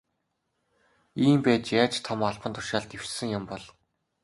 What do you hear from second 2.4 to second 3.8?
тушаалд дэвшсэн юм бол.